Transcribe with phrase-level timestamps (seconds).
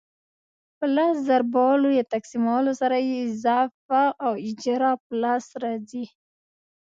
[0.77, 3.87] په لس ضربولو یا تقسیمولو سره یې اضعاف
[4.25, 6.05] او اجزا په لاس راځي.